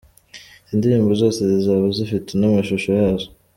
Izi 0.63 0.73
ndirimbo 0.79 1.11
zose 1.21 1.39
zizaba 1.51 1.85
zifite 1.97 2.29
n’amashusho 2.35 2.89
yazo. 2.99 3.27